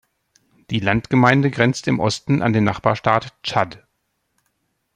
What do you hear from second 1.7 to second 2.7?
im Osten an den